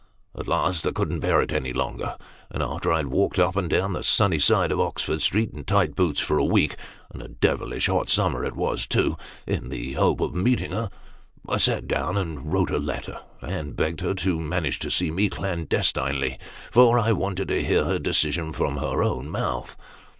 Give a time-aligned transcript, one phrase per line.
[0.35, 2.17] At last I couldn't bear it any longer,
[2.49, 5.63] and after I had walked up and down the sunny side of Oxford Street in
[5.63, 6.75] tight boots for a week
[7.11, 10.89] and a devilish hot summer it was too in the hope of meeting her,
[11.47, 15.29] I sat down and wrote a letter, and begged her to manage to see me
[15.29, 16.39] clandestinely,
[16.71, 19.77] for I wanted to hear her decision from her own mouth.